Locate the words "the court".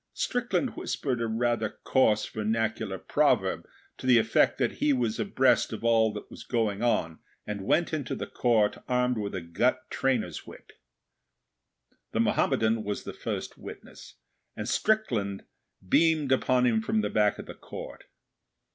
8.15-8.79, 17.45-18.05